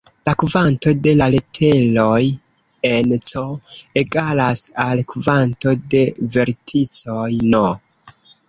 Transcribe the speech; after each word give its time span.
La 0.27 0.31
kvanto 0.43 0.93
de 1.07 1.11
lateroj 1.19 2.21
en 2.91 3.13
"C" 3.33 3.45
egalas 4.03 4.65
al 4.87 5.05
kvanto 5.15 5.77
de 5.95 6.03
verticoj 6.39 7.29
"n". 7.55 7.63